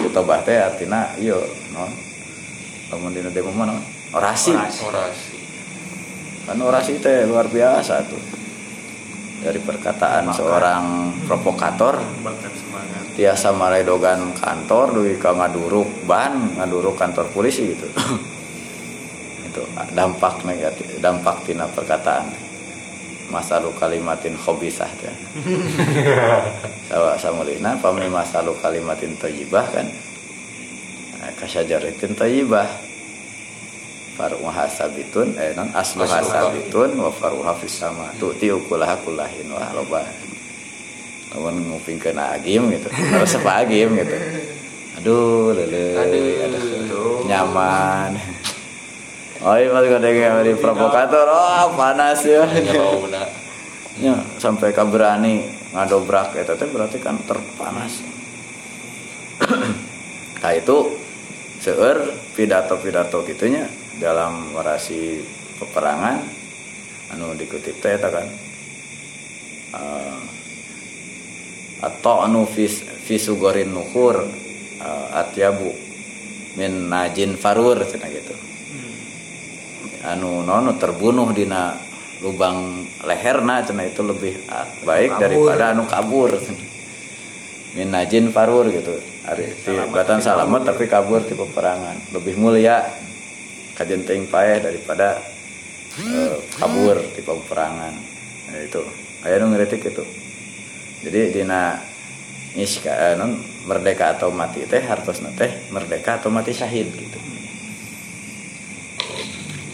Hitobah 0.00 0.40
teh 0.48 0.56
artinya 0.56 1.12
iyo 1.20 1.44
non. 1.76 2.07
Lamun 2.92 3.12
dina 3.12 3.28
demo 3.28 3.52
mana? 3.52 3.76
Orasi. 4.16 4.56
Orasi. 4.56 5.38
Kan 6.48 6.58
orasi 6.60 6.96
teh 7.00 7.28
luar 7.28 7.48
biasa 7.48 7.94
tuh. 8.08 8.22
Dari 9.38 9.60
perkataan 9.62 10.34
seorang 10.34 11.14
provokator 11.28 12.02
semangat 12.02 13.08
tiasa 13.18 13.50
maredogan 13.50 14.30
kantor 14.38 14.94
duwi 14.94 15.18
ka 15.18 15.34
ngaduruk 15.34 16.06
ban 16.06 16.54
ngaduruk 16.54 16.94
kantor 16.94 17.26
polisi 17.34 17.74
gitu 17.74 17.90
itu 19.50 19.62
dampak 19.90 20.46
negatif 20.46 20.86
dampak 21.02 21.42
tina 21.42 21.66
perkataan 21.66 22.30
masalu 23.26 23.74
kalimatin 23.74 24.38
khobisah 24.38 24.86
teh 25.02 25.10
sawa 26.88 27.18
samulina 27.18 27.74
pamni 27.82 28.06
masalu 28.06 28.54
kalimatin 28.62 29.18
thayyibah 29.18 29.66
kan 29.74 29.90
Kasyajaratin 31.18 32.14
thayyibah 32.14 32.66
faruha 34.18 34.66
sabitun 34.66 35.34
eh 35.38 35.54
non 35.54 35.70
asluha 35.74 36.18
Asluha. 36.22 36.50
sabitun 36.50 36.90
wa 36.98 37.10
faruha 37.10 37.54
fis 37.58 37.78
sama. 37.78 38.10
Tu'ti 38.18 38.50
ukulaha 38.50 38.98
kullahin 39.02 39.46
wa 39.50 39.62
loba. 39.74 40.02
Lamun 41.34 41.74
ngupingkeun 41.74 42.18
agim 42.18 42.70
gitu. 42.74 42.88
Harus 42.90 43.34
apa 43.38 43.62
agim 43.62 43.94
gitu. 43.94 44.16
Aduh 44.98 45.54
lele 45.54 45.84
aduh, 45.94 47.22
nyaman. 47.26 48.18
Oh 49.38 49.54
iya 49.54 49.70
masih 49.70 49.94
ada 49.94 50.08
yang 50.10 50.42
dari 50.42 50.54
provokator. 50.58 51.26
Oh 51.30 51.70
panas 51.78 52.26
ya. 52.26 52.42
Bener. 52.42 53.28
ya 53.98 54.14
sampai 54.38 54.70
ka 54.70 54.86
berani 54.86 55.42
ngadobrak 55.74 56.30
itu 56.34 56.54
teh 56.54 56.66
berarti 56.70 56.98
kan 56.98 57.18
terpanas. 57.26 58.02
Nah 60.38 60.54
itu 60.54 60.76
seueur 61.58 62.14
pidato-pidato 62.38 63.26
gitunya 63.26 63.66
dalam 63.98 64.54
orasi 64.54 65.22
peperangan 65.58 66.22
anu 67.14 67.34
dikutip 67.34 67.82
teh 67.82 67.98
eta 67.98 68.08
kan? 68.12 68.28
Eh, 69.68 70.18
atau 71.78 72.26
anu 72.26 72.42
fis 72.46 72.82
fisugorin 72.82 73.70
nukur 73.70 74.26
uh, 74.82 75.06
atyabu 75.14 75.70
min 76.58 76.90
najin 76.90 77.38
farur 77.38 77.78
cenah 77.86 78.10
gitu. 78.10 78.34
Anu 80.02 80.42
nono 80.42 80.74
terbunuh 80.74 81.30
dina 81.30 81.78
lubang 82.18 82.82
leherna 83.06 83.62
cenah 83.62 83.86
itu 83.86 84.02
lebih 84.02 84.34
ah, 84.50 84.66
baik 84.82 85.22
daripada 85.22 85.70
anu 85.70 85.86
kabur 85.86 86.34
min 86.34 86.77
najin 87.76 88.32
farur 88.32 88.68
gitu. 88.72 88.96
Ari 89.28 89.52
ti 89.60 89.76
batan 89.92 90.24
salamet 90.24 90.64
tapi 90.64 90.88
kabur 90.88 91.20
di 91.20 91.36
peperangan 91.36 92.16
lebih 92.16 92.40
mulia 92.40 92.80
kajen 93.76 94.02
teuing 94.08 94.26
paeh 94.26 94.64
daripada 94.64 95.20
eh, 96.00 96.36
kabur 96.56 96.96
di 97.12 97.20
peperangan 97.20 97.94
nah, 98.48 98.60
itu. 98.64 98.82
Aya 99.26 99.42
nu 99.42 99.52
ngeritik 99.52 99.84
itu. 99.84 100.04
Jadi 101.04 101.20
dina 101.36 101.76
iska 102.56 102.90
eh, 102.90 103.14
non 103.20 103.36
merdeka 103.68 104.16
atau 104.16 104.32
mati 104.32 104.64
teh 104.64 104.80
hartosna 104.80 105.28
teh 105.36 105.68
merdeka 105.68 106.16
atau 106.16 106.32
mati 106.32 106.56
syahid 106.56 106.88
gitu. 106.88 107.18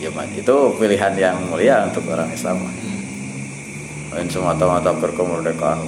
Ya 0.03 0.11
man, 0.13 0.29
itu 0.37 0.57
pilihan 0.77 1.17
yang 1.17 1.39
mulia 1.49 1.87
untuk 1.89 2.05
orang 2.13 2.29
Islam 2.29 2.61
lain 4.15 4.31
semata-mata 4.31 4.95
berkemerdekaan 4.95 5.81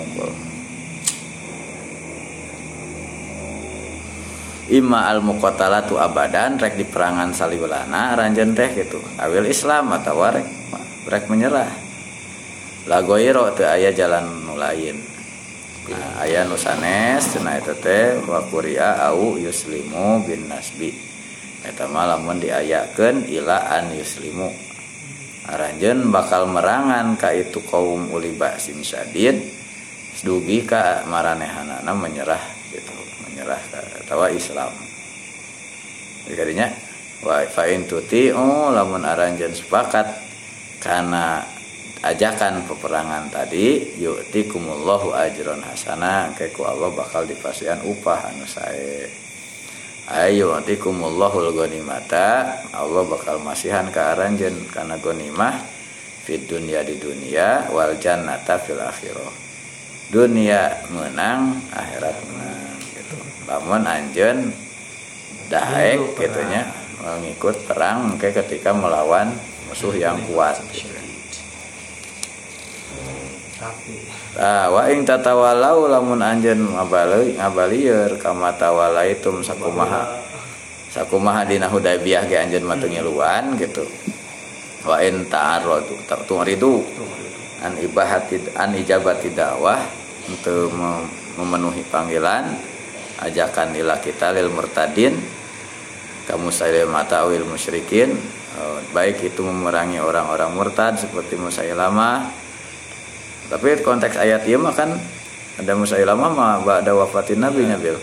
Ima 4.67 5.07
al 5.07 5.23
muqatalatu 5.23 5.95
abadan 5.95 6.59
rek 6.59 6.75
di 6.75 6.83
perangan 6.83 7.31
saliwelana 7.31 8.19
ranjen 8.19 8.51
teh 8.51 8.75
gitu 8.75 8.99
awil 9.15 9.47
Islam 9.47 9.95
atau 9.95 10.27
rek 10.27 10.47
rek 11.07 11.31
menyerah 11.31 11.71
lagoiro 12.91 13.47
teu 13.55 13.71
aya 13.71 13.95
jalan 13.95 14.27
nu 14.43 14.59
lain 14.59 15.17
Nah, 15.87 16.27
aya 16.27 16.43
nu 16.43 16.59
sanes 16.59 17.39
teh 17.79 18.19
wa 18.27 18.43
au 19.07 19.39
yuslimu 19.39 20.27
bin 20.27 20.51
nasbi. 20.51 20.91
Eta 21.63 21.87
mah 21.87 22.11
lamun 22.11 22.43
diayakeun 22.43 23.31
ila 23.31 23.71
an 23.71 23.95
yuslimu. 23.95 24.51
Aranjeun 25.47 26.11
bakal 26.11 26.51
merangan 26.51 27.15
ka 27.15 27.31
itu 27.31 27.63
kaum 27.71 28.11
uli 28.11 28.35
ba'sin 28.35 28.83
syadid 28.83 29.39
dugi 30.27 30.67
ka 30.67 31.07
maranehanana 31.07 31.93
menyerah 31.95 32.43
gitu, 32.75 32.91
menyerah 33.23 33.63
ka 33.71 33.79
tawa 34.07 34.31
Islam. 34.31 34.71
Jadi 36.27 36.35
kadinya 36.35 36.67
wa 37.23 37.43
fa 37.47 37.67
in 37.71 37.87
tuti'u 37.87 38.71
lamun 38.75 39.03
aranjeun 39.03 39.55
sepakat 39.55 40.07
kana 40.83 41.43
ajakan 42.03 42.63
peperangan 42.67 43.31
tadi 43.31 43.99
yu'tikumullahu 43.99 45.11
ajron 45.15 45.63
hasana 45.63 46.31
engke 46.31 46.55
ku 46.55 46.63
Allah 46.63 46.91
bakal 46.95 47.27
dipasihan 47.27 47.83
upah 47.83 48.31
anu 48.31 48.47
sae. 48.47 49.07
Ayo 50.07 50.55
yu'tikumullahul 50.55 51.51
ghanimata 51.51 52.63
Allah 52.71 53.03
bakal 53.11 53.43
masihan 53.43 53.91
ka 53.91 54.15
aranjeun 54.15 54.71
kana 54.71 55.03
ghanimah 55.03 55.59
fid 56.23 56.47
dunya 56.47 56.87
di 56.87 56.95
dunia 56.95 57.71
wal 57.75 57.99
jannata 57.99 58.55
fil 58.63 58.79
akhirah. 58.79 59.35
Dunia 60.07 60.87
menang 60.95 61.59
akhirat 61.75 62.15
menang 62.31 62.76
lamun 63.47 63.83
anjeun 63.87 64.51
daek 65.47 66.19
gitunya 66.19 66.67
mengikut 66.99 67.55
perang 67.71 68.15
engke 68.15 68.35
ketika 68.35 68.75
melawan 68.75 69.31
musuh 69.71 69.95
yang 69.95 70.19
kuat 70.27 70.59
gitu. 70.75 70.91
tapi 73.57 74.07
Ah, 74.37 74.69
ing 74.93 75.01
tatawalau 75.09 75.89
lamun 75.89 76.21
anjeun 76.21 76.77
ngabali 76.77 77.41
ngabalieur 77.41 78.21
kama 78.21 78.53
tawalaitum 78.53 79.41
sakumaha. 79.41 80.05
Sakumaha 80.93 81.49
dina 81.49 81.73
Hudaybiyah 81.73 82.29
ge 82.29 82.37
anjeun 82.37 82.69
mah 82.69 82.77
teu 82.77 82.93
ngiluan 82.93 83.57
gitu. 83.57 83.89
Wa 84.85 85.01
in 85.01 85.25
ta'arradu 85.33 85.97
tungridu 86.29 86.85
an 87.65 87.81
ibahati 87.81 88.53
an 88.61 88.77
ijabati 88.77 89.33
dakwah 89.33 89.81
untuk 90.29 90.69
memenuhi 91.41 91.81
panggilan 91.89 92.61
ajakan 93.23 93.73
ila 93.79 93.97
kita 94.03 94.35
lil 94.37 94.53
murtadin 94.53 95.17
kamu 96.27 96.51
saya 96.51 96.83
mata 96.91 97.23
awil 97.23 97.47
musyrikin. 97.47 98.19
Eh, 98.57 98.79
baik 98.91 99.21
itu 99.21 99.45
memerangi 99.45 100.01
orang-orang 100.01 100.49
murtad 100.57 100.97
seperti 100.97 101.37
Musailamah 101.37 102.25
tapi 103.47 103.79
konteks 103.79 104.17
ayat 104.19 104.43
ini 104.49 104.59
mah 104.59 104.75
kan 104.75 104.91
ada 105.61 105.73
Musailamah 105.77 106.31
mah 106.33 106.65
ada 106.65 106.97
wafatin 106.97 107.45
Nabi 107.45 107.69
nya 107.69 107.77
Bil. 107.77 108.01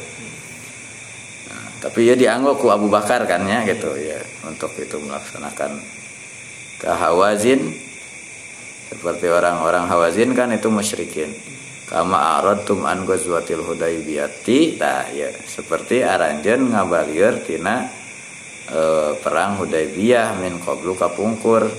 Nah, 1.50 1.66
tapi 1.84 2.06
ya 2.06 2.16
dianggap 2.16 2.62
ku 2.62 2.70
Abu 2.70 2.86
Bakar 2.86 3.26
kan 3.26 3.44
ya 3.50 3.66
gitu 3.66 3.98
ya 3.98 4.22
untuk 4.46 4.72
itu 4.78 5.02
melaksanakan 5.02 5.82
kehawazin. 6.80 7.74
Seperti 8.94 9.26
orang-orang 9.26 9.90
hawazin 9.90 10.38
kan 10.38 10.54
itu 10.54 10.70
musyrikin 10.70 11.34
kama 11.94 12.42
aradtum 12.42 12.90
an 12.90 13.06
ghazwatil 13.06 13.62
hudaybiyati. 13.62 14.82
Nah 14.82 15.06
ya 15.14 15.30
seperti 15.46 16.02
aranjeun 16.02 16.74
ngabalieur 16.74 17.46
tina 17.46 17.86
eh, 18.74 19.14
perang 19.22 19.62
Hudaybiyah 19.62 20.42
min 20.42 20.58
qablu 20.58 20.98
kapungkur. 20.98 21.70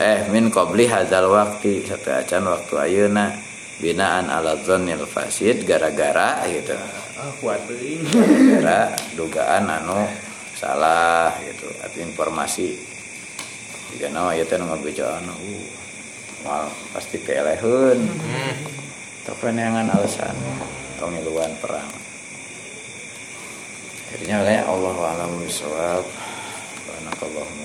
Eh 0.00 0.24
min 0.32 0.48
qabli 0.48 0.88
hadzal 0.88 1.28
waktu 1.28 1.84
satu 1.84 2.16
acan 2.16 2.48
waktu 2.48 2.74
ayeuna 2.80 3.36
binaan 3.76 4.32
ala 4.32 4.56
dzannil 4.56 5.04
fasid 5.04 5.68
gara-gara 5.68 6.40
gitu. 6.48 6.72
Gara 8.56 8.88
dugaan 9.12 9.68
anu 9.68 10.08
salah 10.56 11.36
gitu. 11.44 11.68
Atau 11.84 12.00
informasi 12.00 12.72
jika 13.94 14.08
nama 14.08 14.32
ieu 14.32 14.48
teh 14.48 14.56
nu 14.56 14.66
ngabejaan 14.66 15.28
uh 15.28 15.84
mal 16.44 16.68
pasti 16.92 17.16
keeleheun 17.24 18.04
tapi 19.24 19.56
neangan 19.56 19.88
alasan. 19.88 20.36
Atau 20.94 21.08
ngiluan 21.08 21.52
perang. 21.58 21.88
Jadinya 24.14 24.44
oleh 24.46 24.62
Allah 24.62 24.96
alam 25.16 25.32
bisawab. 25.42 26.04
Subhanakallahumma 26.84 27.63